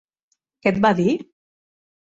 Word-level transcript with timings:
Què 0.63 0.71
et 0.75 0.81
va 0.87 0.93
dir? 1.01 1.15